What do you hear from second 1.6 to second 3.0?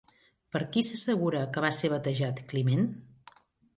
va ser batejat Climent?